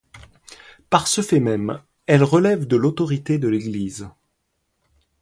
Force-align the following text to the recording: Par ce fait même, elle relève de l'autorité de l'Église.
Par 0.89 1.07
ce 1.07 1.21
fait 1.21 1.39
même, 1.39 1.79
elle 2.07 2.23
relève 2.23 2.65
de 2.65 2.75
l'autorité 2.75 3.37
de 3.37 3.47
l'Église. 3.47 4.09